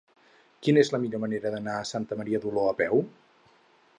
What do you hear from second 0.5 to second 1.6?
Quina és la millor manera